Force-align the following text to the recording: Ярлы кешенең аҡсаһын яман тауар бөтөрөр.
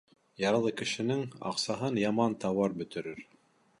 Ярлы 0.43 0.71
кешенең 0.79 1.21
аҡсаһын 1.49 2.01
яман 2.05 2.37
тауар 2.45 2.77
бөтөрөр. 2.81 3.23